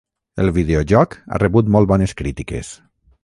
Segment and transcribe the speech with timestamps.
[0.43, 2.73] El videojoc ha rebut molt bones crítiques.